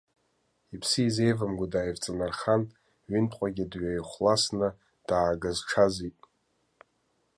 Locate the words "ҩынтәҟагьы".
3.09-3.65